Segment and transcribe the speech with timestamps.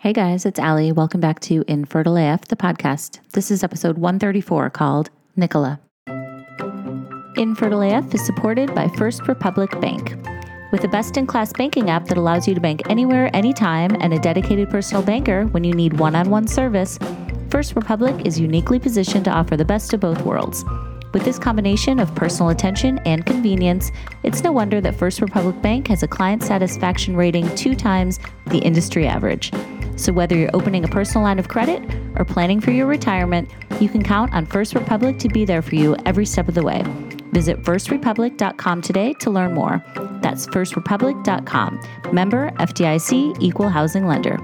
[0.00, 0.92] Hey guys, it's Ali.
[0.92, 3.18] Welcome back to Infertile AF, the podcast.
[3.32, 5.80] This is episode 134 called Nicola.
[7.36, 10.14] Infertile AF is supported by First Republic Bank.
[10.70, 14.14] With a best in class banking app that allows you to bank anywhere, anytime, and
[14.14, 16.96] a dedicated personal banker when you need one on one service,
[17.50, 20.64] First Republic is uniquely positioned to offer the best of both worlds.
[21.12, 23.90] With this combination of personal attention and convenience,
[24.22, 28.58] it's no wonder that First Republic Bank has a client satisfaction rating two times the
[28.58, 29.50] industry average.
[29.98, 31.82] So, whether you're opening a personal line of credit
[32.14, 33.50] or planning for your retirement,
[33.80, 36.62] you can count on First Republic to be there for you every step of the
[36.62, 36.84] way.
[37.32, 39.82] Visit firstrepublic.com today to learn more.
[40.22, 41.80] That's firstrepublic.com.
[42.12, 44.38] Member FDIC Equal Housing Lender.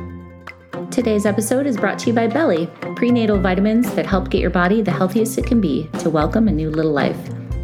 [0.90, 2.66] Today's episode is brought to you by Beli,
[2.96, 6.52] prenatal vitamins that help get your body the healthiest it can be to welcome a
[6.52, 7.16] new little life.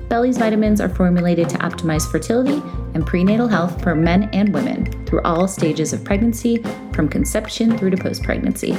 [0.08, 2.62] Beli's vitamins are formulated to optimize fertility
[2.94, 6.62] and prenatal health for men and women through all stages of pregnancy,
[6.94, 8.72] from conception through to post pregnancy.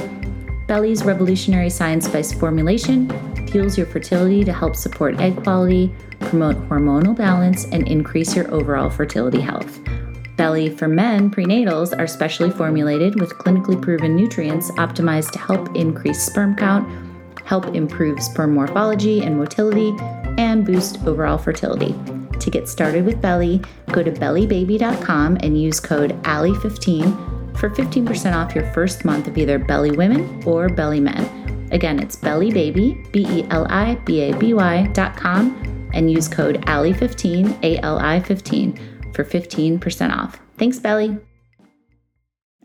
[0.66, 3.06] Beli's revolutionary science based formulation
[3.48, 8.88] fuels your fertility to help support egg quality, promote hormonal balance, and increase your overall
[8.88, 9.78] fertility health.
[10.36, 16.22] Beli for Men prenatals are specially formulated with clinically proven nutrients optimized to help increase
[16.22, 16.88] sperm count,
[17.44, 19.94] help improve sperm morphology and motility,
[20.38, 21.94] and boost overall fertility.
[22.42, 23.62] To get started with Beli,
[23.92, 29.60] go to belibaby.com and use code ALI15 for 15% off your first month of either
[29.60, 31.68] Beli Women or Beli Men.
[31.70, 37.62] Again, it's belibaby, B E L I B A B Y.com, and use code ALI15,
[37.62, 40.40] A L I 15 for 15% off.
[40.58, 41.16] Thanks, Beli.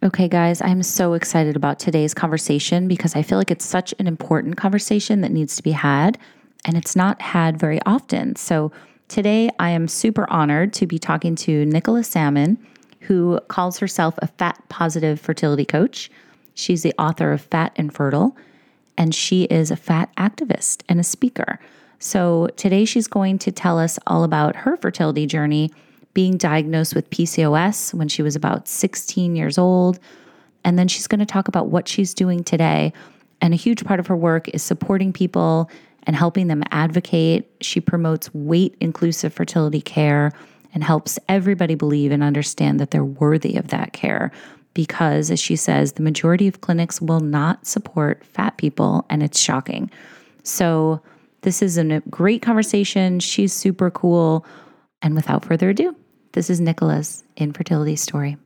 [0.04, 4.08] Okay, guys, I'm so excited about today's conversation because I feel like it's such an
[4.08, 6.18] important conversation that needs to be had,
[6.66, 8.36] and it's not had very often.
[8.36, 8.72] So,
[9.08, 12.58] today I am super honored to be talking to Nicola Salmon,
[13.02, 16.12] who calls herself a fat positive fertility coach.
[16.54, 18.36] She's the author of Fat and Fertile,
[18.98, 21.60] and she is a fat activist and a speaker.
[22.00, 25.72] So, today she's going to tell us all about her fertility journey
[26.14, 30.00] being diagnosed with PCOS when she was about 16 years old.
[30.64, 32.92] And then she's going to talk about what she's doing today.
[33.40, 35.70] And a huge part of her work is supporting people
[36.08, 37.48] and helping them advocate.
[37.62, 40.32] She promotes weight inclusive fertility care
[40.74, 44.32] and helps everybody believe and understand that they're worthy of that care.
[44.74, 49.40] Because, as she says, the majority of clinics will not support fat people, and it's
[49.40, 49.90] shocking.
[50.44, 51.02] So,
[51.42, 53.20] this is a great conversation.
[53.20, 54.46] She's super cool.
[55.02, 55.96] And without further ado,
[56.34, 58.38] this is Nicola's infertility story.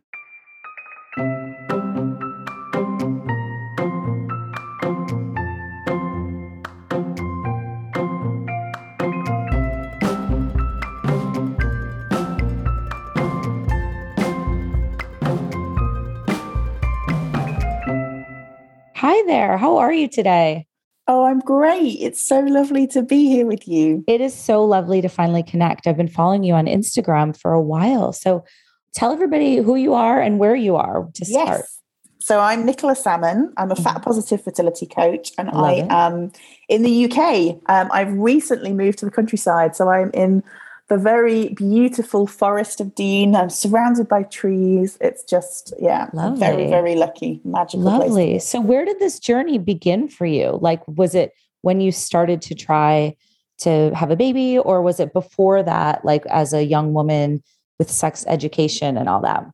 [19.13, 19.57] Hi there.
[19.57, 20.67] How are you today?
[21.05, 21.97] Oh, I'm great.
[21.99, 24.05] It's so lovely to be here with you.
[24.07, 25.85] It is so lovely to finally connect.
[25.85, 28.13] I've been following you on Instagram for a while.
[28.13, 28.45] So
[28.93, 31.59] tell everybody who you are and where you are to start.
[31.59, 31.81] Yes.
[32.19, 33.51] So I'm Nicola Salmon.
[33.57, 34.03] I'm a fat mm-hmm.
[34.03, 36.31] positive fertility coach and I, I am
[36.69, 37.59] in the UK.
[37.65, 39.75] Um, I've recently moved to the countryside.
[39.75, 40.41] So I'm in
[40.91, 43.33] the very beautiful forest of Dean.
[43.33, 44.97] I'm surrounded by trees.
[44.99, 46.39] It's just, yeah, Lovely.
[46.39, 47.79] very, very lucky, magical.
[47.79, 48.39] Lovely.
[48.39, 50.59] So, where did this journey begin for you?
[50.61, 51.31] Like, was it
[51.61, 53.15] when you started to try
[53.59, 57.41] to have a baby, or was it before that, like as a young woman
[57.79, 59.45] with sex education and all that?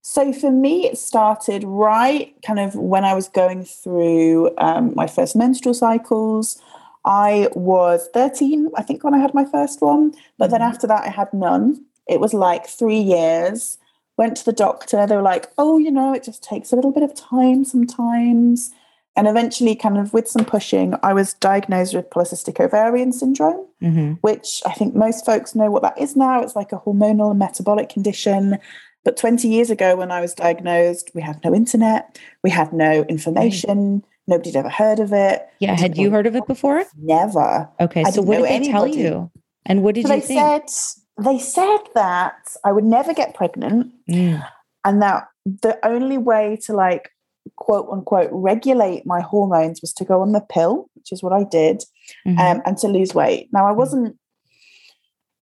[0.00, 5.06] So for me, it started right kind of when I was going through um, my
[5.06, 6.58] first menstrual cycles.
[7.06, 10.12] I was 13, I think, when I had my first one.
[10.38, 10.70] But then mm-hmm.
[10.70, 11.84] after that, I had none.
[12.08, 13.78] It was like three years.
[14.16, 15.06] Went to the doctor.
[15.06, 18.72] They were like, oh, you know, it just takes a little bit of time sometimes.
[19.14, 24.14] And eventually, kind of with some pushing, I was diagnosed with polycystic ovarian syndrome, mm-hmm.
[24.20, 26.42] which I think most folks know what that is now.
[26.42, 28.58] It's like a hormonal and metabolic condition.
[29.04, 33.04] But 20 years ago, when I was diagnosed, we had no internet, we had no
[33.04, 33.94] information.
[33.94, 35.46] Right Nobody'd ever heard of it.
[35.60, 35.78] Yeah.
[35.78, 36.84] Had you heard of it before?
[36.98, 37.68] Never.
[37.80, 38.04] Okay.
[38.04, 38.72] So what did they anybody.
[38.72, 39.30] tell you?
[39.64, 40.68] And what did so you they think?
[40.68, 44.46] Said, they said that I would never get pregnant mm.
[44.84, 47.10] and that the only way to like
[47.56, 51.44] quote unquote regulate my hormones was to go on the pill, which is what I
[51.44, 51.84] did,
[52.26, 52.38] mm-hmm.
[52.38, 53.48] um, and to lose weight.
[53.52, 53.76] Now I mm.
[53.76, 54.16] wasn't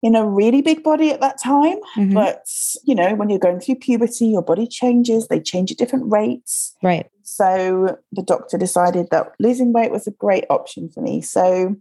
[0.02, 1.78] in a really big body at that time.
[1.96, 2.14] Mm-hmm.
[2.14, 2.44] But,
[2.84, 6.74] you know, when you're going through puberty, your body changes, they change at different rates.
[6.82, 7.08] Right.
[7.22, 11.22] So the doctor decided that losing weight was a great option for me.
[11.22, 11.76] So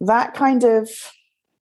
[0.00, 0.90] that kind of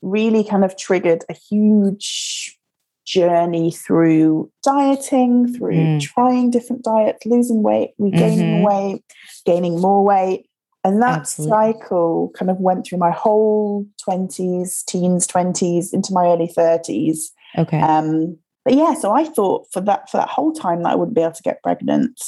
[0.01, 2.57] really kind of triggered a huge
[3.05, 6.01] journey through dieting, through Mm.
[6.01, 8.65] trying different diets, losing weight, regaining Mhm.
[8.65, 9.03] weight,
[9.45, 10.49] gaining more weight.
[10.83, 11.51] And that Absolutely.
[11.51, 17.27] cycle kind of went through my whole 20s, teens, 20s, into my early 30s.
[17.57, 17.79] Okay.
[17.79, 21.15] Um, but yeah, so I thought for that for that whole time that I wouldn't
[21.15, 22.21] be able to get pregnant.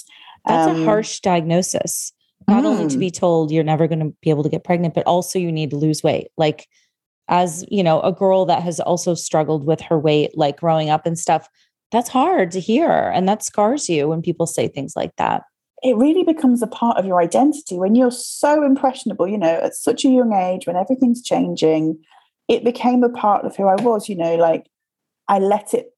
[0.45, 2.13] That's Um, a harsh diagnosis.
[2.47, 2.99] Not only to mm.
[2.99, 5.71] be told you're never going to be able to get pregnant, but also you need
[5.71, 6.27] to lose weight.
[6.37, 6.67] Like,
[7.27, 11.05] as you know, a girl that has also struggled with her weight, like growing up
[11.05, 11.49] and stuff,
[11.91, 13.11] that's hard to hear.
[13.15, 15.43] And that scars you when people say things like that.
[15.85, 19.75] It really becomes a part of your identity when you're so impressionable, you know, at
[19.75, 21.99] such a young age when everything's changing.
[22.47, 24.65] It became a part of who I was, you know, like
[25.27, 25.91] I let it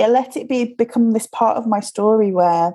[0.00, 2.72] I let it be become this part of my story where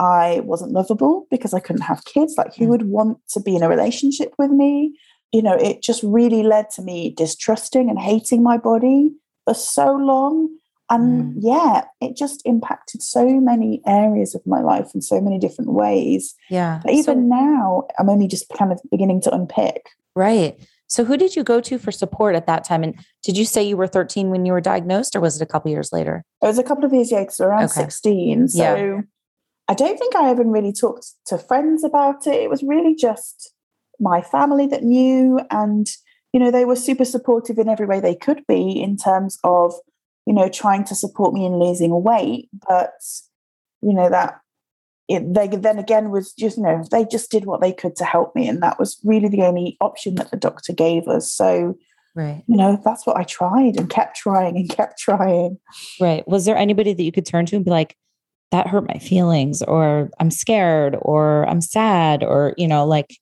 [0.00, 2.34] I wasn't lovable because I couldn't have kids.
[2.36, 2.68] Like who Mm.
[2.70, 4.98] would want to be in a relationship with me?
[5.30, 9.12] You know, it just really led to me distrusting and hating my body
[9.44, 10.48] for so long.
[10.92, 11.34] And Mm.
[11.40, 16.34] yeah, it just impacted so many areas of my life in so many different ways.
[16.50, 16.80] Yeah.
[16.84, 19.86] But even now, I'm only just kind of beginning to unpick.
[20.14, 20.54] right.
[20.88, 22.82] So, who did you go to for support at that time?
[22.84, 25.46] And did you say you were 13 when you were diagnosed, or was it a
[25.46, 26.22] couple years later?
[26.42, 27.80] It was a couple of years, yeah, because around Okay.
[27.80, 28.48] 16.
[28.48, 29.00] So Yeah.
[29.68, 32.34] I don't think I even really talked to friends about it.
[32.34, 33.54] It was really just
[34.00, 35.40] my family that knew.
[35.50, 35.86] And,
[36.34, 39.72] you know, they were super supportive in every way they could be in terms of,
[40.26, 42.48] you know, trying to support me in losing weight.
[42.68, 42.92] But,
[43.80, 44.40] you know, that
[45.08, 48.04] it, they then again was just, you know, they just did what they could to
[48.04, 48.48] help me.
[48.48, 51.30] And that was really the only option that the doctor gave us.
[51.30, 51.76] So,
[52.14, 52.44] Right.
[52.46, 55.58] you know, that's what I tried and kept trying and kept trying.
[56.00, 56.26] Right.
[56.28, 57.96] Was there anybody that you could turn to and be like,
[58.50, 63.16] that hurt my feelings, or I'm scared, or I'm sad, or, you know, like,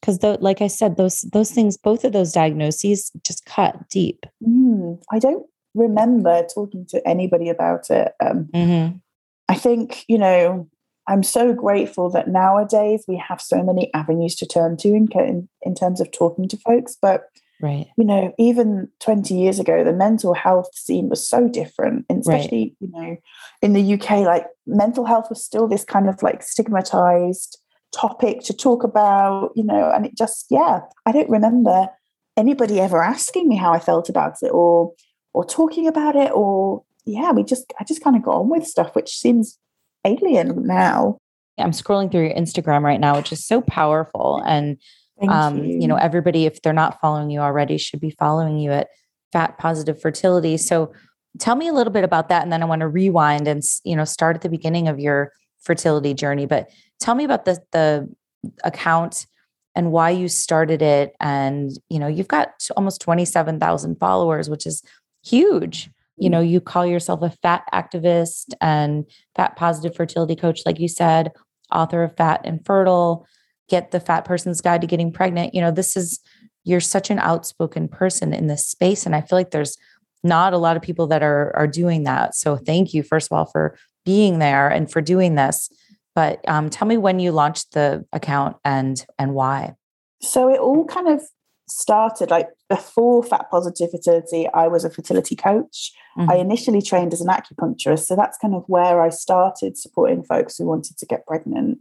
[0.00, 4.26] because though, like I said, those those things, both of those diagnoses just cut deep.
[4.46, 8.12] Mm, I don't remember talking to anybody about it.
[8.20, 8.96] Um, Mm-hmm.
[9.48, 10.68] I think, you know,
[11.08, 15.48] I'm so grateful that nowadays we have so many avenues to turn to in, in,
[15.62, 16.96] in terms of talking to folks.
[17.00, 17.22] But,
[17.60, 17.88] Right.
[17.98, 22.06] you know, even 20 years ago, the mental health scene was so different.
[22.08, 22.36] And Right.
[22.36, 23.16] especially, you know,
[23.60, 27.58] in the UK, like mental health was still this kind of like stigmatized
[27.92, 31.88] topic to talk about, you know, and it just, yeah, I don't remember
[32.36, 34.92] anybody ever asking me how I felt about it or
[35.32, 38.66] or talking about it or yeah, we just I just kind of got on with
[38.66, 39.58] stuff which seems
[40.04, 41.18] alien now.
[41.58, 44.42] I'm scrolling through your Instagram right now, which is so powerful.
[44.46, 44.78] And
[45.18, 45.80] Thank um, you.
[45.80, 48.88] you know, everybody, if they're not following you already, should be following you at
[49.32, 50.56] Fat Positive Fertility.
[50.56, 50.92] So
[51.38, 52.42] tell me a little bit about that.
[52.42, 55.32] And then I want to rewind and, you know, start at the beginning of your
[55.60, 56.46] fertility journey.
[56.46, 58.08] But tell me about the, the
[58.64, 59.26] account
[59.76, 61.14] and why you started it.
[61.20, 64.82] And, you know, you've got almost 27,000 followers, which is
[65.24, 65.90] huge.
[66.16, 69.04] You know, you call yourself a fat activist and
[69.36, 71.32] fat positive fertility coach, like you said,
[71.72, 73.26] author of Fat and Fertile,
[73.68, 75.54] get the fat person's guide to getting pregnant.
[75.54, 76.20] You know, this is,
[76.64, 79.06] you're such an outspoken person in this space.
[79.06, 79.78] And I feel like there's
[80.22, 82.34] not a lot of people that are are doing that.
[82.34, 85.70] So thank you, first of all, for being there and for doing this.
[86.14, 89.74] But um, tell me when you launched the account and and why.
[90.22, 91.22] so it all kind of
[91.70, 95.92] started like before fat positive fertility i was a fertility coach.
[96.16, 96.40] I Mhm.
[96.40, 100.66] initially trained as an acupuncturist so that's kind of where i started supporting folks who
[100.66, 101.78] wanted to get pregnant.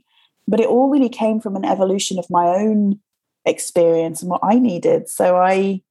[0.48, 3.00] But it all really came from an evolution of my own
[3.46, 5.10] experience and what i needed.
[5.10, 5.82] So i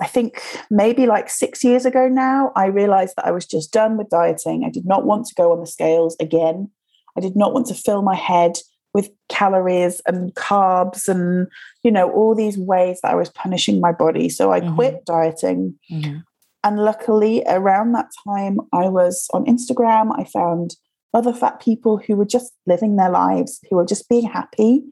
[0.00, 3.96] i think maybe like six years ago now i realized that i was just done
[3.96, 4.64] with dieting.
[4.64, 6.70] I did not want to go on the scales again.
[7.16, 8.54] I did not want to fill my head
[8.94, 11.48] with calories and carbs and
[11.82, 14.74] you know all these ways that i was punishing my body so i Mhm.
[14.76, 16.22] quit dieting Mhm.
[16.62, 20.76] and luckily around that time i was on instagram i found
[21.12, 24.82] other fat people who were just living their lives who were just being happy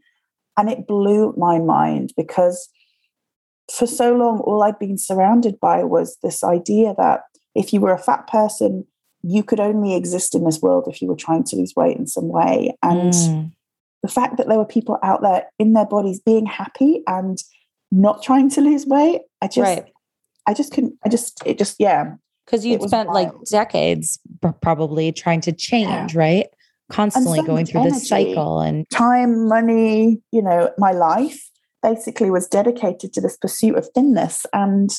[0.57, 2.69] and it blew my mind because
[3.73, 7.21] for so long all i'd been surrounded by was this idea that
[7.55, 8.85] if you were a fat person
[9.23, 12.07] you could only exist in this world if you were trying to lose weight in
[12.09, 13.53] some way and Mm.
[14.03, 17.39] The fact that there were people out there in their bodies being happy and
[17.91, 19.85] not trying to lose weight i just Right.
[20.47, 22.15] i just couldn't i just it just yeah
[22.47, 24.19] Because you'd spent like decades
[24.61, 26.47] probably trying to change, right?
[26.91, 31.49] Constantly so going through this cycle and time money you know my life
[31.83, 34.91] basically was dedicated to this pursuit of thinness and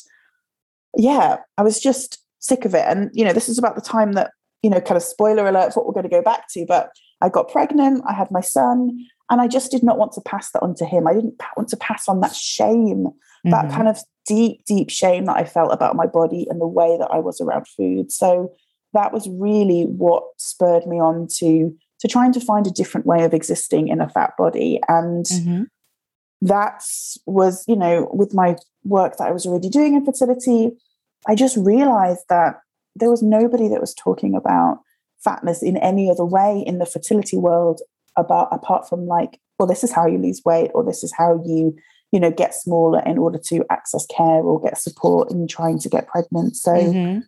[0.98, 4.14] yeah i was just sick of it and you know this is about the time
[4.14, 4.32] that
[4.64, 6.90] you know kind of spoiler alert for what we're going to go back to but
[7.24, 8.92] i got pregnant i had my son
[9.30, 11.70] and i just did not want to pass that on to him i didn't want
[11.70, 13.08] to pass on that shame
[13.46, 13.72] that Mhm.
[13.72, 17.10] kind of deep, deep shame that I felt about my body and the way that
[17.12, 18.12] I was around food.
[18.12, 18.52] So
[18.94, 23.24] that was really what spurred me on to to trying to find a different way
[23.24, 24.80] of existing in a fat body.
[24.90, 25.64] And mm-hmm.
[26.42, 26.84] that
[27.26, 30.72] was, you know, with my work that I was already doing in fertility,
[31.28, 32.60] I just realized that
[32.96, 34.80] there was nobody that was talking about
[35.24, 37.82] fatness in any other way in the fertility world
[38.18, 41.42] about apart from like well this is how you lose weight or this is how
[41.46, 41.76] you
[42.12, 45.90] you know get smaller in order to access care or get support in trying to
[45.90, 46.56] get pregnant.
[46.56, 47.20] So mm-hmm.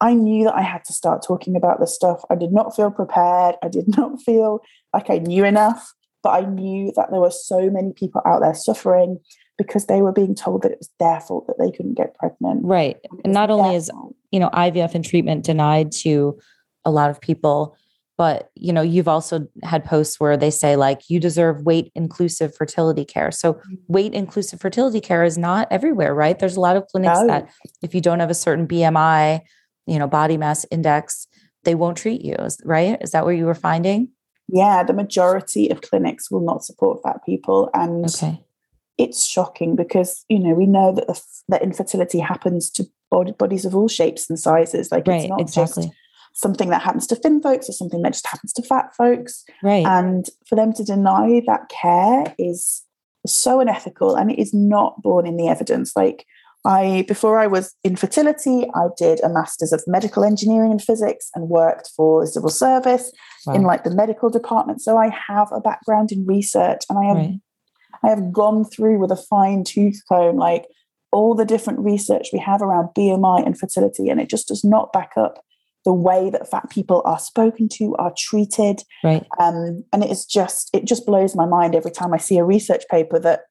[0.00, 2.22] i knew that i had to start talking about this stuff.
[2.30, 3.56] I did not feel prepared.
[3.62, 4.60] I did not feel
[4.92, 8.54] like i knew enough but i knew that there were so many people out there
[8.54, 9.18] suffering
[9.58, 12.64] because they were being told that it was their fault that they couldn't get pregnant.
[12.64, 12.96] Right.
[13.24, 13.90] And not only is
[14.30, 16.38] you know ivf and treatment denied to
[16.84, 17.76] a lot of people
[18.18, 22.54] but you know you've also had posts where they say like you deserve weight inclusive
[22.54, 23.74] fertility care so mm-hmm.
[23.88, 27.26] weight inclusive fertility care is not everywhere right there's a lot of clinics no.
[27.26, 27.48] that
[27.82, 29.40] if you don't have a certain bmi
[29.86, 31.26] you know body mass index
[31.64, 34.08] they won't treat you right is that what you were finding
[34.48, 38.40] yeah the majority of clinics will not support fat people and okay.
[38.98, 42.84] it's shocking because you know we know that the, that infertility happens to
[43.36, 45.84] bodies of all shapes and sizes like right, it's not exactly.
[45.84, 45.94] just
[46.34, 49.44] something that happens to thin folks or something that just happens to fat folks.
[49.62, 49.84] Right.
[49.84, 52.82] And for them to deny that care is
[53.26, 55.92] so unethical and it is not born in the evidence.
[55.94, 56.26] Like
[56.64, 61.30] I before I was in fertility, I did a master's of medical engineering and physics
[61.34, 63.12] and worked for the civil service
[63.46, 63.54] wow.
[63.54, 64.80] in like the medical department.
[64.80, 67.40] So I have a background in research and I have right.
[68.04, 70.66] I have gone through with a fine tooth comb like
[71.12, 74.92] all the different research we have around BMI and fertility, and it just does not
[74.92, 75.44] back up
[75.84, 78.82] the way that fat people are spoken to, are treated.
[79.02, 79.26] Right.
[79.38, 82.44] Um, and it is just, it just blows my mind every time I see a
[82.44, 83.42] research paper that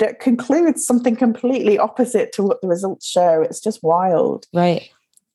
[0.00, 3.42] that concludes something completely opposite to what the results show.
[3.42, 4.46] It's just wild.
[4.52, 4.88] Right.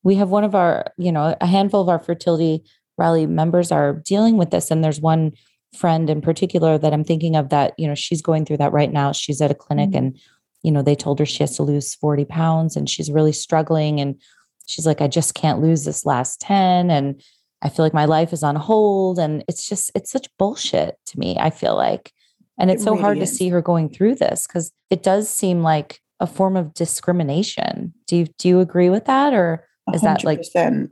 [0.04, 2.64] We have one of our, you know, a handful of our fertility
[2.98, 4.72] rally members are dealing with this.
[4.72, 5.34] And there's one
[5.76, 8.92] friend in particular that I'm thinking of that, you know, she's going through that right
[8.92, 9.12] now.
[9.12, 9.98] She's at a clinic mm-hmm.
[9.98, 10.20] and,
[10.64, 14.00] you know, they told her she has to lose 40 pounds and she's really struggling.
[14.00, 14.20] And
[14.66, 16.90] she's like, I just can't lose this last 10.
[16.90, 17.22] And
[17.62, 19.20] I feel like my life is on hold.
[19.20, 22.12] And it's just, it's such bullshit to me, I feel like.
[22.58, 23.30] And it's it so really hard is.
[23.30, 27.94] to see her going through this because it does seem like a form of discrimination.
[28.08, 29.34] Do you do you agree with that?
[29.34, 30.04] Or is 100%.
[30.04, 30.40] that like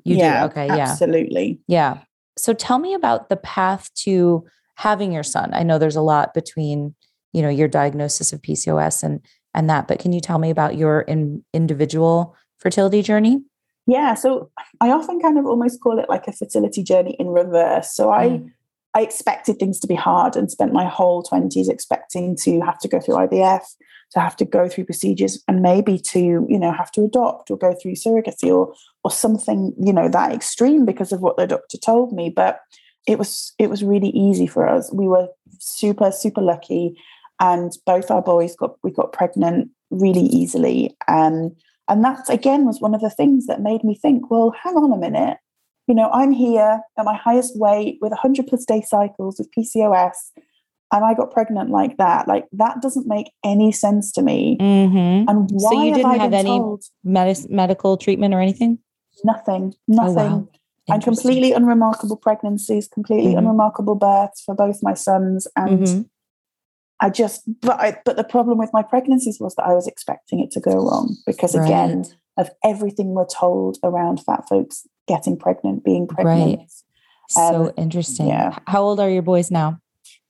[0.03, 0.45] you yeah, do?
[0.51, 0.67] Okay.
[0.67, 0.89] Yeah.
[0.89, 1.61] Absolutely.
[1.67, 1.99] Yeah.
[2.37, 5.53] So tell me about the path to having your son.
[5.53, 6.95] I know there's a lot between,
[7.31, 9.21] you know, your diagnosis of PCOS and
[9.53, 13.43] and that, but can you tell me about your in, individual fertility journey?
[13.87, 14.49] Yeah so
[14.81, 17.93] i often kind of almost call it like a fertility journey in reverse.
[17.93, 18.51] So i mm.
[18.93, 22.87] i expected things to be hard and spent my whole 20s expecting to have to
[22.87, 23.63] go through ivf
[24.13, 27.57] to have to go through procedures and maybe to you know have to adopt or
[27.57, 28.73] go through surrogacy or
[29.03, 32.29] or something you know that extreme because of what the doctor told me.
[32.29, 32.59] But
[33.07, 34.91] it was it was really easy for us.
[34.93, 35.27] We were
[35.59, 36.95] super super lucky
[37.39, 40.95] and both our boys got we got pregnant really easily.
[41.07, 41.55] And
[41.87, 44.91] and that again was one of the things that made me think, well, hang on
[44.91, 45.37] a minute.
[45.87, 50.15] You know, I'm here at my highest weight with 100 plus day cycles with PCOS,
[50.93, 52.27] and I got pregnant like that.
[52.27, 54.57] Like that doesn't make any sense to me.
[54.61, 55.29] Mm-hmm.
[55.29, 56.61] And why so you didn't have, have any
[57.03, 58.79] med- medical treatment or anything?
[59.23, 59.73] Nothing.
[59.87, 60.17] Nothing.
[60.17, 60.49] Oh, wow.
[60.89, 63.39] And completely unremarkable pregnancies, completely mm-hmm.
[63.39, 66.01] unremarkable births for both my sons, and mm-hmm.
[67.03, 70.39] I just, but I, but the problem with my pregnancies was that I was expecting
[70.39, 71.65] it to go wrong because right.
[71.65, 72.05] again
[72.37, 76.59] of everything we're told around fat folks getting pregnant, being pregnant.
[76.59, 76.71] Right.
[77.27, 78.27] So um, interesting.
[78.27, 78.57] Yeah.
[78.67, 79.79] How old are your boys now?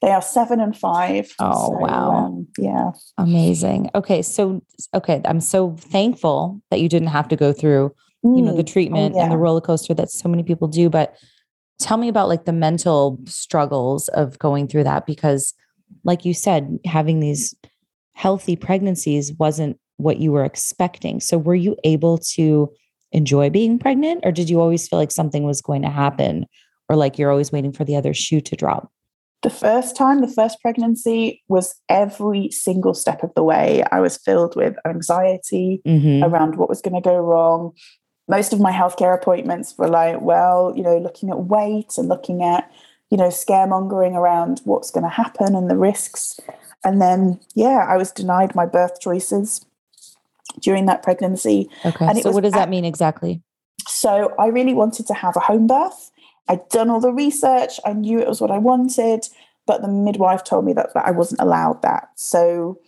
[0.02, 1.32] They are seven and five.
[1.38, 2.10] Oh so, wow!
[2.10, 3.90] Um, yeah, amazing.
[3.94, 4.60] Okay, so
[4.92, 8.36] okay, I'm so thankful that you didn't have to go through, mm.
[8.36, 8.72] you know, the mm.
[8.72, 9.22] treatment oh, yeah.
[9.24, 10.90] and the roller coaster that so many people do.
[10.90, 11.14] But
[11.78, 15.54] tell me about like the mental struggles of going through that because
[16.02, 17.54] like you said, having these
[18.14, 21.20] healthy pregnancies wasn't what you were expecting.
[21.20, 22.70] So were you able to
[23.12, 26.46] enjoy being pregnant or did you always feel like something was going to happen
[26.88, 28.90] or like you're always waiting for the other shoe to drop?
[29.42, 33.84] The first time, the first pregnancy was every single step of the way.
[33.92, 36.24] I was filled with anxiety mm-hmm.
[36.24, 37.72] around what was going to go wrong.
[38.26, 42.42] Most of my healthcare appointments were like, well, you know, looking at weight and looking
[42.42, 42.70] at
[43.14, 46.40] you know, scaremongering around what's going to happen and the risks.
[46.82, 49.64] And then, yeah, I was denied my birth choices
[50.60, 51.70] during that pregnancy.
[51.86, 52.06] Okay.
[52.06, 53.40] And so, what does that mean exactly?
[53.86, 56.10] So, I really wanted to have a home birth.
[56.48, 59.28] I'd done all the research, I knew it was what I wanted,
[59.64, 62.08] but the midwife told me that, that I wasn't allowed that.
[62.16, 62.80] So,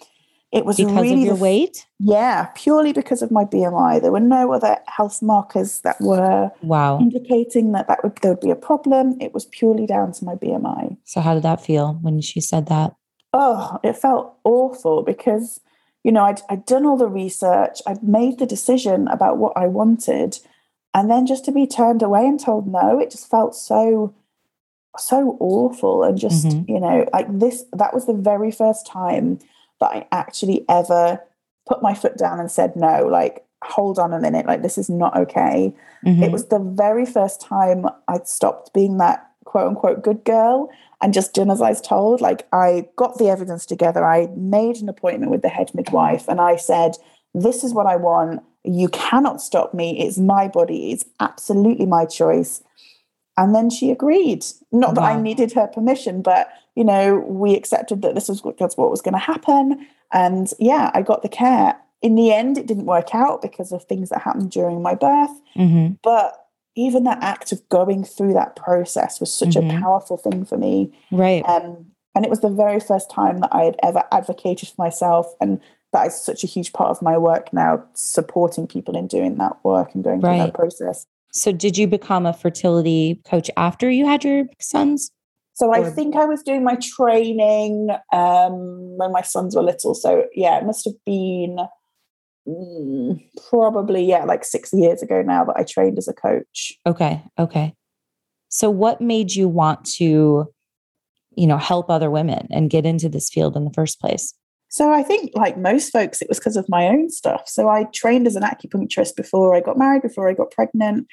[0.53, 1.87] it was because really of your the- weight.
[1.99, 4.00] Yeah, purely because of my BMI.
[4.00, 6.99] There were no other health markers that were Wow.
[7.00, 9.17] indicating that that would there would be a problem.
[9.21, 10.97] It was purely down to my BMI.
[11.05, 12.95] So how did that feel when she said that?
[13.33, 15.61] Oh, it felt awful because
[16.05, 17.81] you know I'd I'd done all the research.
[17.87, 20.38] I'd made the decision about what I wanted,
[20.95, 24.15] and then just to be turned away and told no, it just felt so
[24.99, 26.69] so awful and just Mhm.
[26.69, 29.38] you know like this that was the very first time
[29.80, 31.21] that I actually ever
[31.68, 34.88] put my foot down and said no like hold on a minute like this is
[34.88, 36.23] not okay Mhm.
[36.23, 40.68] it was the very first time I'd stopped being that quote unquote good girl
[41.02, 42.21] and just done as I was told.
[42.21, 46.40] Like I got the evidence together, I made an appointment with the head midwife, and
[46.40, 46.97] I said,
[47.35, 48.42] This is what I want.
[48.64, 49.99] You cannot stop me.
[49.99, 50.92] It's my body.
[50.92, 52.62] It's absolutely my choice.
[53.37, 54.45] And then she agreed.
[54.73, 58.59] Not that I needed her permission, but you know, we accepted that this was what,
[58.61, 59.87] what was going to happen.
[60.12, 61.76] And yeah, I got the care.
[62.02, 65.31] In the end, it didn't work out because of things that happened during my birth.
[65.57, 65.99] Mhm.
[66.02, 69.76] But even that act of going through that process was such Mhm.
[69.76, 70.93] a powerful thing for me.
[71.11, 71.43] Right.
[71.49, 75.35] Um, and it was the very first time that I had ever advocated for myself.
[75.40, 75.59] And
[75.95, 79.57] that is such a huge part of my work now, supporting people in doing that
[79.64, 81.07] work and going through that process.
[81.37, 85.11] So did you become a fertility coach after you had your sons?
[85.52, 89.95] So I think I was doing my training um, when my sons were little.
[89.95, 91.59] So yeah, it must have been
[92.47, 96.75] mm, probably, yeah, like six years ago now that I trained as a coach.
[96.87, 97.23] Okay.
[97.38, 97.75] Okay.
[98.49, 100.47] So what made you want to,
[101.37, 104.35] you know, help other women and get into this field in the first place?
[104.69, 107.49] So I think, like most folks, it was because of my own stuff.
[107.49, 111.07] So I trained as an acupuncturist before I got married, before I got pregnant,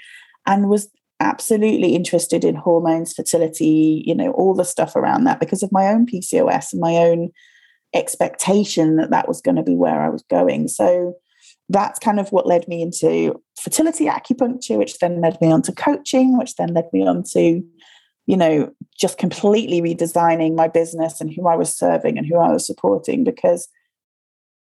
[0.46, 5.64] and was absolutely interested in hormones, fertility, you know, all the stuff around that because
[5.64, 7.32] of my own PCOS and my own
[7.94, 10.68] expectation that that was going to be where I was going.
[10.68, 11.16] So
[11.70, 15.72] that's kind of what led me into fertility acupuncture, which then led me on to
[15.72, 17.64] coaching, which then led me on to
[18.26, 22.52] you know, just completely redesigning my business and who I was serving and who I
[22.52, 23.68] was supporting because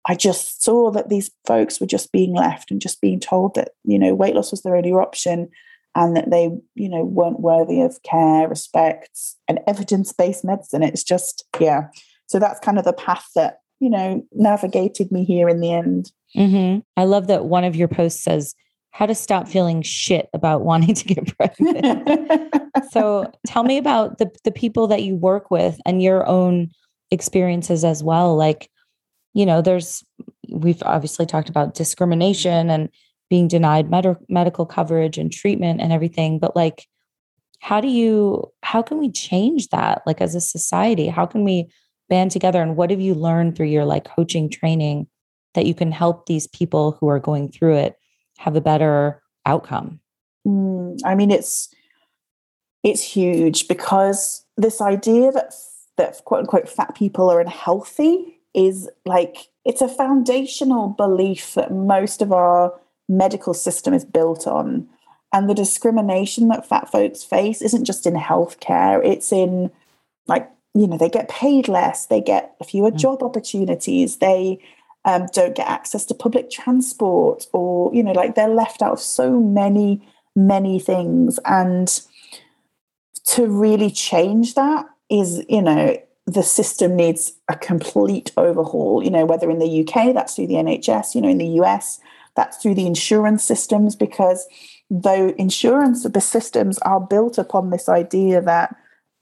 [0.08, 3.72] I just saw that these folks were just being left and just being told that,
[3.84, 5.50] you know, weight loss was their only option
[5.96, 10.84] and that they, you know, weren't worthy of care, respect, and evidence based medicine.
[10.84, 11.88] It's just, yeah.
[12.28, 16.12] So that's kind of the path that, you know, navigated me here in the end.
[16.36, 16.80] Mm-hmm.
[16.96, 18.56] I love that one of your posts says,
[18.98, 22.52] how to stop feeling shit about wanting to get pregnant.
[22.92, 26.72] so tell me about the the people that you work with and your own
[27.12, 28.70] experiences as well like
[29.34, 30.04] you know there's
[30.50, 32.90] we've obviously talked about discrimination and
[33.30, 36.88] being denied med- medical coverage and treatment and everything but like
[37.60, 41.68] how do you how can we change that like as a society how can we
[42.10, 45.08] band together and what have you learned through your like coaching training
[45.54, 47.96] that you can help these people who are going through it
[48.38, 50.00] have a better outcome
[50.48, 51.70] Mm, I mean, it's
[52.84, 55.54] it's huge because this idea that
[55.98, 62.22] that quote unquote fat people are unhealthy is like it's a foundational belief that most
[62.22, 64.88] of our medical system is built on.
[65.34, 69.70] And the discrimination that fat folks face isn't just in healthcare, it's in
[70.28, 72.98] like, you know, they get paid less, they get fewer Mm.
[72.98, 74.60] job opportunities, they
[75.06, 79.00] um, don't get access to public transport, or, you know, like they're left out of
[79.00, 81.40] so many, many things.
[81.46, 82.02] And
[83.26, 89.26] to really change that is, you know, the system needs a complete overhaul, you know,
[89.26, 92.00] whether in the UK, that's through the NHS, you know, in the US,
[92.36, 94.46] that's through the insurance systems, because
[94.90, 98.76] though insurance systems are built upon this idea that,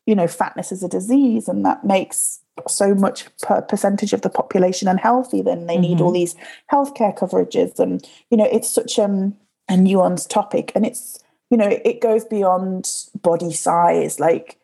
[0.07, 4.29] you know, fatness is a disease and that makes so much per percentage of the
[4.29, 6.35] population unhealthy, then they need all these
[6.71, 7.79] healthcare coverages.
[7.79, 9.35] And, you know, it's such um,
[9.69, 12.91] a nuanced topic and it's, you know, it goes beyond
[13.21, 14.57] body size, like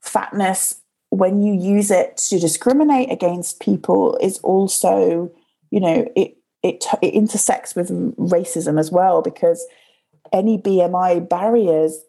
[0.00, 5.30] fatness when you use it to discriminate against people is also
[5.70, 9.66] you know it it, it intersects with racism as well because
[10.32, 12.00] any bmi barriers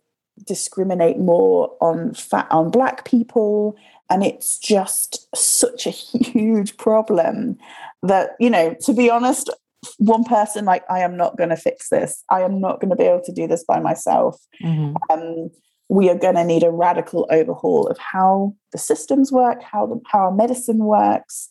[0.45, 3.75] discriminate more on fat on black people
[4.11, 7.57] and it's just such a huge problem
[8.03, 9.49] that you know to be honest
[9.97, 12.95] one person like i am not going to fix this i am not going to
[12.95, 14.95] be able to do this by myself Mhm.
[15.09, 15.49] um,
[15.89, 19.99] we are going to need a radical overhaul of how the systems work, how the,
[20.05, 21.49] how our medicine works.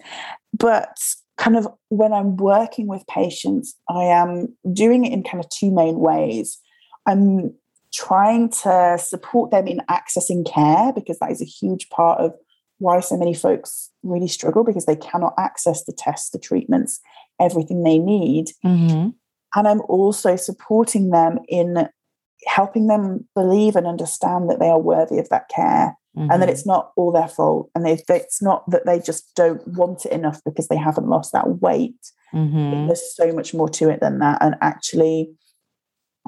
[0.57, 0.97] But
[1.37, 5.71] kind of when I'm working with patients, I am doing it in kind of two
[5.71, 6.59] main ways.
[7.07, 7.53] I'm
[7.93, 12.33] trying to support them in accessing care because that is a huge part of
[12.81, 17.01] why so many folks really struggle because they cannot access the tests, the treatments,
[17.41, 18.47] everything they need.
[18.65, 19.11] Mm-hmm.
[19.55, 21.89] And I'm also supporting them in
[22.47, 26.29] helping them believe and understand that they are worthy of that care Mm-hmm.
[26.33, 29.65] and that it's not all their fault and they, it's not that they just don't
[29.69, 31.95] want it enough because they haven't lost that weight
[32.35, 32.89] Mm-hmm.
[32.89, 35.31] there's so much more to it than that and actually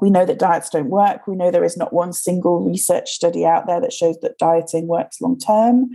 [0.01, 3.45] we know that diets don't work we know there is not one single research study
[3.45, 5.91] out there that shows that dieting works long term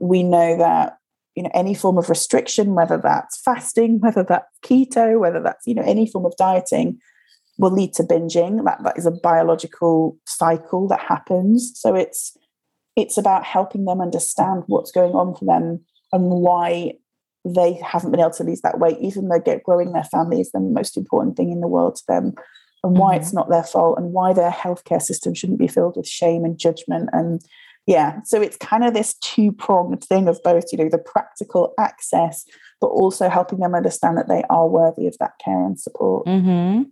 [0.00, 0.96] we know that
[1.36, 5.74] you know any form of restriction whether that's fasting whether that's keto whether that's you
[5.74, 6.98] know any form of dieting
[7.60, 8.64] will lead to binging.
[8.64, 11.72] That that is a biological cycle that happens.
[11.76, 12.36] So it's
[12.96, 16.94] it's about helping them understand what's going on for them and why
[17.44, 18.98] they haven't been able to lose that weight.
[19.00, 22.02] Even though get growing their family is the most important thing in the world to
[22.08, 22.34] them.
[22.82, 23.20] And why Mhm.
[23.20, 26.56] it's not their fault and why their healthcare system shouldn't be filled with shame and
[26.56, 27.42] judgment and
[27.86, 31.74] yeah so it's kind of this two pronged thing of both you know the practical
[31.78, 32.44] access
[32.80, 36.82] but also helping them understand that they are worthy of that care and support Mm-hmm.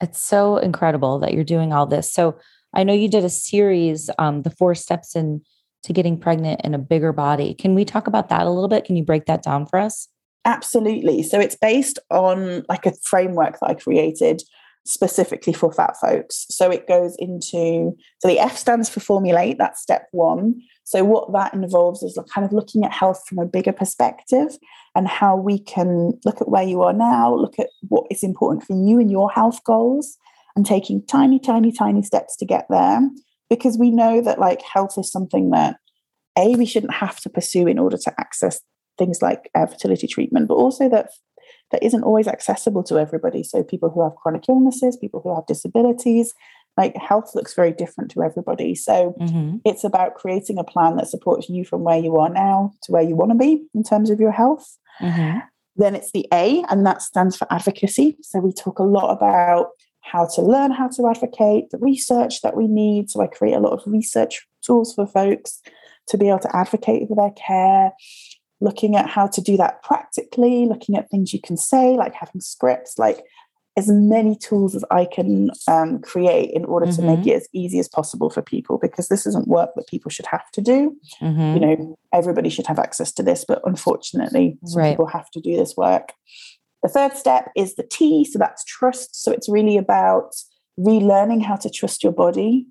[0.00, 2.12] It's so incredible that you're doing all this.
[2.12, 2.38] So
[2.74, 5.40] I know you did a series, um, the four steps in
[5.84, 7.54] to getting pregnant in a bigger body.
[7.54, 8.84] Can we talk about that a little bit?
[8.84, 10.08] Can you break that down for us?
[10.44, 11.22] Absolutely.
[11.22, 14.42] So it's based on like a framework that I created
[14.86, 16.46] specifically for fat folks.
[16.48, 20.62] So it goes into, so the F stands for formulate, that's step one.
[20.84, 24.56] So what that involves is kind of looking at health from a bigger perspective
[24.94, 28.64] and how we can look at where you are now, look at what is important
[28.64, 30.16] for you and your health goals,
[30.54, 33.00] and taking tiny, tiny, tiny steps to get there.
[33.50, 35.76] Because we know that like health is something that
[36.38, 38.60] A, we shouldn't have to pursue in order to access
[38.96, 41.10] things like uh, fertility treatment, but also that
[41.72, 43.42] that isn't always accessible to everybody.
[43.42, 46.32] So people who have chronic illnesses, people who have disabilities,
[46.76, 48.74] like health looks very different to everybody.
[48.74, 49.56] So Mm-hmm.
[49.64, 53.02] it's about creating a plan that supports you from where you are now to where
[53.02, 54.76] you want to be in terms of your health.
[55.00, 55.38] Mm-hmm.
[55.76, 58.16] Then it's the A, and that stands for advocacy.
[58.22, 59.68] So we talk a lot about
[60.02, 63.10] how to learn how to advocate, the research that we need.
[63.10, 65.60] So I create a lot of research tools for folks
[66.08, 67.92] to be able to advocate for their care,
[68.60, 72.40] looking at how to do that practically, looking at things you can say, like having
[72.40, 73.22] scripts, like
[73.78, 77.26] as many tools as I can um, create in order to make Mhm.
[77.26, 80.50] it as easy as possible for people because this isn't work that people should have
[80.52, 81.54] to do Mm-hmm.
[81.54, 84.90] you know everybody should have access to this but unfortunately some Right.
[84.92, 86.14] people have to do this work
[86.82, 90.34] the third step is the t so that's trust so it's really about
[90.80, 92.66] relearning how to trust your body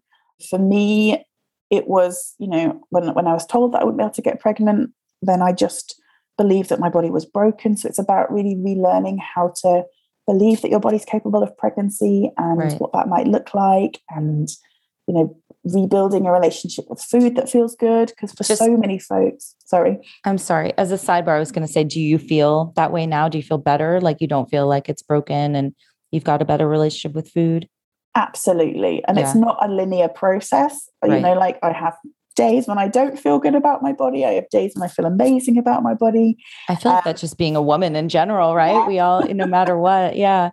[0.49, 1.23] for me
[1.69, 4.21] it was you know when, when i was told that i wouldn't be able to
[4.23, 6.01] get pregnant then i just
[6.37, 9.83] believed that my body was broken so it's about really relearning how to
[10.27, 12.79] believe that your body's capable of pregnancy and Right.
[12.81, 14.49] what that might look like and
[15.07, 18.99] you know rebuilding a relationship with food that feels good because for Just- so many
[18.99, 20.73] folks sorry I'm sorry.
[20.77, 23.29] As a sidebar, I was going to say, do you feel that way now?
[23.29, 24.01] Do you feel better?
[24.01, 25.73] Like you don't feel like it's broken and
[26.11, 27.67] you've got a better relationship with food?
[28.17, 31.21] absolutely and it's not a linear process you Right.
[31.21, 31.95] know like i have
[32.35, 35.05] days when i don't feel good about my body i have days when i feel
[35.05, 36.37] amazing about my body
[36.69, 38.87] I feel like Um, that's just being a woman in general, right?
[38.87, 40.15] We all, no matter what.
[40.15, 40.49] Yeah.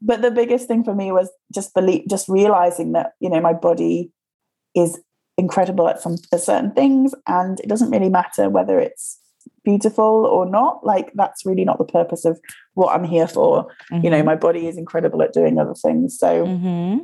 [0.00, 3.52] but the biggest thing for me was just believe just realizing that you know my
[3.52, 4.10] body
[4.74, 4.98] is
[5.38, 9.18] incredible at some at certain things and it doesn't really matter whether it's
[9.64, 12.38] beautiful or not like that's really not the purpose of
[12.74, 13.66] what i'm here for
[14.02, 16.98] you know my body is incredible at doing other things so Mm-hmm.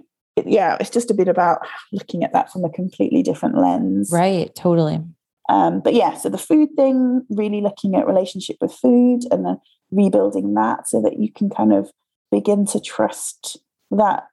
[0.45, 1.61] Yeah it's just a bit about
[1.93, 4.55] looking at that from a completely different lens Right.
[4.55, 5.01] Totally.
[5.49, 9.61] um, but yeah so the food thing really looking at relationship with food and then
[9.91, 11.91] rebuilding that so that you can kind of
[12.31, 13.59] begin to trust
[13.91, 14.25] that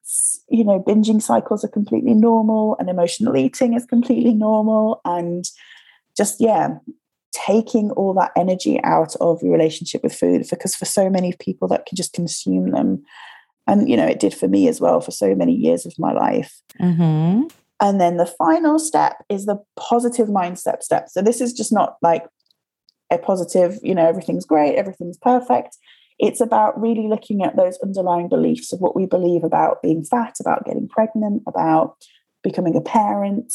[0.49, 5.49] you know binging cycles are completely normal and emotional eating is completely normal and
[6.15, 6.77] just yeah
[7.33, 11.67] taking all that energy out of your relationship with food because for so many people
[11.67, 13.03] that can just consume them
[13.69, 16.11] and you know it did for me as well for so many years of my
[16.11, 17.47] life Mm-hmm.
[17.81, 21.09] and then the final step is the positive mindset step.
[21.09, 22.25] So this is just not like
[23.11, 25.77] a positive, you know, everything's great, everything's perfect.
[26.19, 30.35] It's about really looking at those underlying beliefs of what we believe about being fat,
[30.39, 31.95] about getting pregnant, about
[32.43, 33.53] becoming a parent,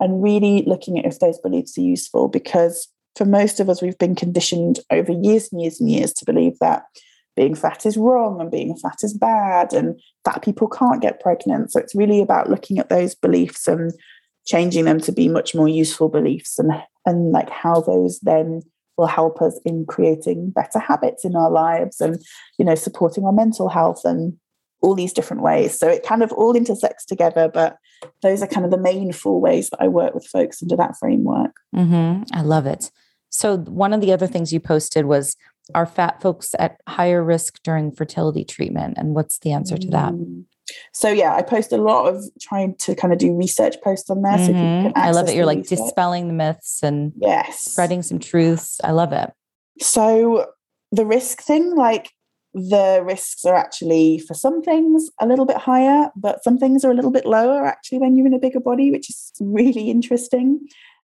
[0.00, 2.28] and really looking at if those beliefs are useful.
[2.28, 6.24] Because for most of us, we've been conditioned over years and years and years to
[6.24, 6.84] believe that
[7.36, 11.70] being fat is wrong and being fat is bad and fat people can't get pregnant.
[11.70, 13.92] So it's really about looking at those beliefs and
[14.46, 16.72] changing them to be much more useful beliefs and
[17.04, 18.62] and like how those then
[18.96, 22.20] will help us in creating better habits in our lives and
[22.58, 24.36] you know supporting our mental health and
[24.82, 25.78] all these different ways.
[25.78, 27.76] So it kind of all intersects together, but
[28.22, 30.96] those are kind of the main four ways that I work with folks under that
[30.98, 31.56] framework.
[31.74, 32.24] Mm-hmm.
[32.32, 32.90] I love it.
[33.30, 35.36] So, one of the other things you posted was
[35.74, 38.94] Are fat folks at higher risk during fertility treatment?
[38.96, 40.12] And what's the answer to that?
[40.12, 40.44] Mm.
[40.92, 44.22] So yeah, I post a lot of trying to kind of do research posts on
[44.22, 44.36] there.
[44.36, 44.88] Mm-hmm.
[44.88, 45.34] So I love it.
[45.34, 45.78] You're like research.
[45.78, 48.80] dispelling the myths and yes, spreading some truths.
[48.82, 49.32] I love it.
[49.80, 50.46] So
[50.92, 52.10] the risk thing, like
[52.54, 56.90] the risks are actually for some things a little bit higher, but some things are
[56.90, 60.66] a little bit lower actually when you're in a bigger body, which is really interesting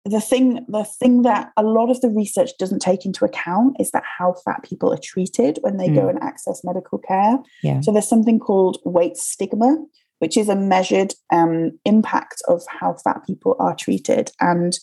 [0.06, 3.92] the thing the thing that a lot of the research doesn't take into account is
[3.92, 5.96] that how fat people are treated when they mm.
[5.96, 7.80] go and access medical care yeah.
[7.82, 9.78] so there's something called weight stigma
[10.20, 14.80] which is a measured um, impact of how fat people are treated and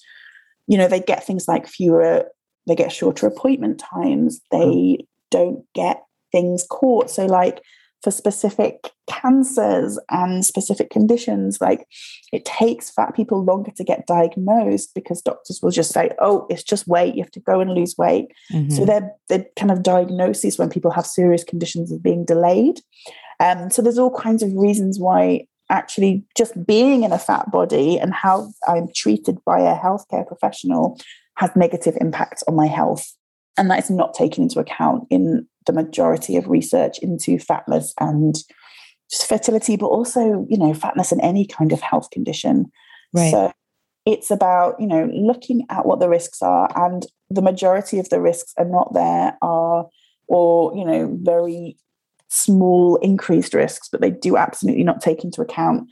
[0.69, 2.25] you know they get things like fewer
[2.67, 5.07] they get shorter appointment times they mm.
[5.31, 7.61] don't get things caught so like
[8.03, 11.61] for specific cancers and specific conditions.
[11.61, 11.87] Like
[12.33, 16.63] it takes fat people longer to get diagnosed because doctors will just say, oh, it's
[16.63, 18.29] just weight, you have to go and lose weight.
[18.53, 18.71] Mm-hmm.
[18.71, 22.81] So their their kind of diagnoses when people have serious conditions are being delayed.
[23.41, 27.99] Um, so there's all kinds of reasons why actually just being in a fat body
[27.99, 30.99] and how I'm treated by a healthcare professional
[31.37, 33.15] has negative impacts on my health.
[33.59, 38.35] And that is not taken into account in the majority of research into fatness and
[39.11, 42.67] just fertility, but also, you know, fatness in any kind of health condition.
[43.13, 43.31] Right.
[43.31, 43.53] So
[44.07, 46.71] it's about, you know, looking at what the risks are.
[46.75, 49.87] And the majority of the risks are not there are,
[50.29, 51.77] or, you know, very
[52.29, 55.89] small increased risks, but they do absolutely not take into account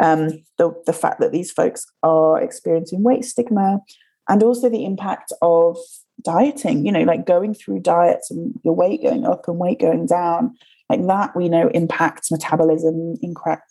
[0.00, 0.28] um,
[0.58, 3.80] the, the fact that these folks are experiencing weight stigma
[4.28, 5.76] and also the impact of
[6.22, 10.06] dieting, you know, like going through diets and your weight going up and weight going
[10.06, 10.56] down,
[10.88, 13.14] like that we know impacts metabolism,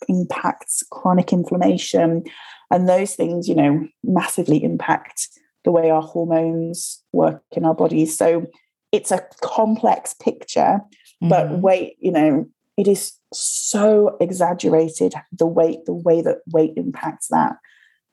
[0.08, 2.24] impacts chronic inflammation,
[2.70, 5.28] and those things, you know, massively impact
[5.64, 8.16] the way our hormones work in our bodies.
[8.16, 8.46] So
[8.92, 10.80] it's a complex picture,
[11.22, 11.28] mm-hmm.
[11.28, 17.28] but weight, you know, it is so exaggerated the weight, the way that weight impacts
[17.28, 17.56] that.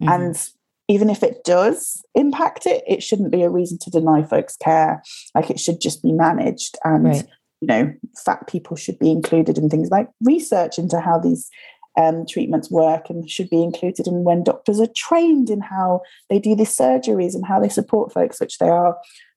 [0.02, 0.10] Mm-hmm.
[0.10, 0.50] And
[0.88, 5.04] even if it does impact it, it shouldn't be a reason to deny folks care.
[5.36, 6.78] Like it should just be managed.
[6.84, 7.28] And, right.
[7.62, 7.94] you know,
[8.26, 11.50] fat people should be included in things like research into how these
[11.98, 16.40] um, treatments work and should be included in when doctors are trained in how they
[16.40, 18.96] do these surgeries and how they support folks, which they are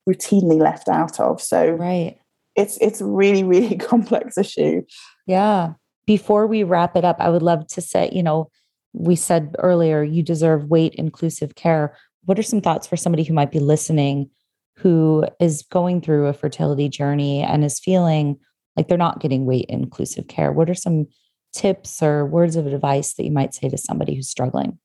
[0.09, 1.41] routinely left out of.
[1.41, 2.17] So, right.
[2.57, 4.83] It's it's really really complex issue.
[5.27, 5.75] Yeah.
[6.07, 8.51] Before we wrap it up, I would love to say, you know,
[8.93, 11.97] we said earlier, you deserve weight inclusive care.
[12.25, 14.31] What are some thoughts for somebody who might be listening
[14.77, 18.39] who is going through a fertility journey and is feeling
[18.77, 20.53] like they're not getting weight inclusive care?
[20.53, 21.07] What are some
[21.53, 24.79] tips or words of advice that you might say to somebody who's struggling?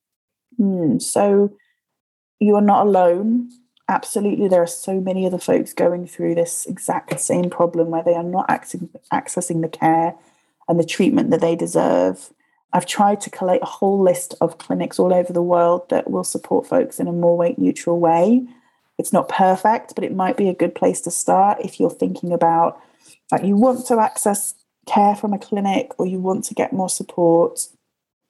[0.59, 1.55] Mm, so,
[2.39, 3.49] you are not alone.
[3.87, 8.15] Absolutely, there are so many other folks going through this exact same problem where they
[8.15, 10.15] are not accessing the care
[10.67, 12.31] and the treatment that they deserve.
[12.75, 16.25] I've tried to collate a whole list of clinics all over the world that will
[16.25, 18.45] support folks in a more weight neutral way.
[18.97, 22.33] It's not perfect, but it might be a good place to start if you're thinking
[22.33, 22.81] about
[23.31, 24.55] like you want to access
[24.87, 27.65] care from a clinic or you want to get more support.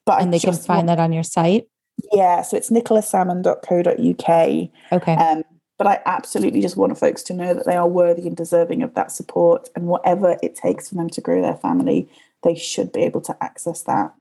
[0.05, 1.67] But and I they can find want, that on your site.
[2.13, 4.69] Yeah, so it's nicolasalmon.co.uk.
[4.91, 5.15] Okay.
[5.15, 5.43] Um,
[5.79, 8.93] but I absolutely just want folks to know that they are worthy and deserving of
[8.93, 12.07] that support and whatever it takes for them to grow their family
[12.45, 14.13] they should be able to access that.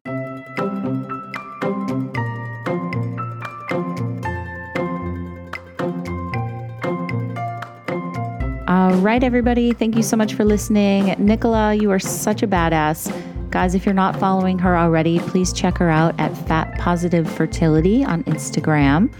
[8.66, 9.72] All right, everybody.
[9.72, 11.14] Thank you so much for listening.
[11.18, 13.12] Nicola, you are such a badass.
[13.50, 18.02] Guys, if you're not following her already, please check her out at Fat Positive Fertility
[18.02, 19.14] on Instagram.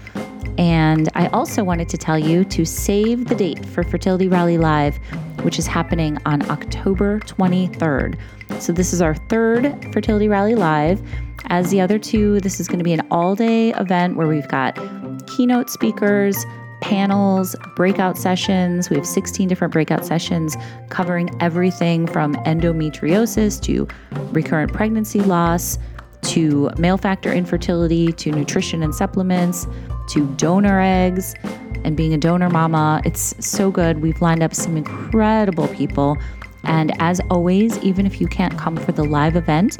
[0.57, 4.99] And I also wanted to tell you to save the date for Fertility Rally Live,
[5.45, 8.17] which is happening on October 23rd.
[8.59, 11.01] So, this is our third Fertility Rally Live.
[11.45, 14.47] As the other two, this is going to be an all day event where we've
[14.47, 14.75] got
[15.27, 16.43] keynote speakers,
[16.81, 18.89] panels, breakout sessions.
[18.89, 20.57] We have 16 different breakout sessions
[20.89, 23.87] covering everything from endometriosis to
[24.31, 25.77] recurrent pregnancy loss
[26.23, 29.67] to male factor infertility to nutrition and supplements
[30.09, 31.35] to donor eggs
[31.83, 33.01] and being a donor mama.
[33.05, 34.01] It's so good.
[34.01, 36.17] We've lined up some incredible people.
[36.63, 39.77] And as always, even if you can't come for the live event,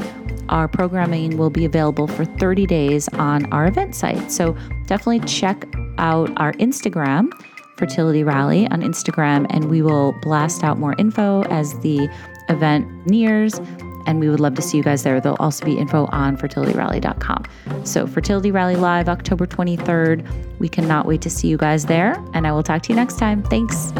[0.50, 4.32] our programming will be available for 30 days on our event site.
[4.32, 5.66] So definitely check
[5.98, 7.32] out our Instagram,
[7.78, 12.08] Fertility Rally on Instagram, and we will blast out more info as the
[12.50, 13.60] event nears.
[14.06, 15.20] And we would love to see you guys there.
[15.20, 17.46] There'll also be info on fertilityrally.com.
[17.84, 20.60] So, Fertility Rally Live, October 23rd.
[20.60, 23.18] We cannot wait to see you guys there, and I will talk to you next
[23.18, 23.44] time.
[23.44, 23.92] Thanks.